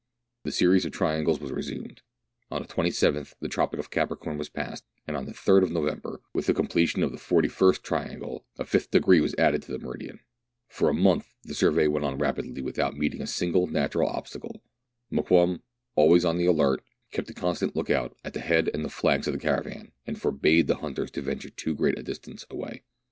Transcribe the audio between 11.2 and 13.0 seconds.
the survey went on rapidly, without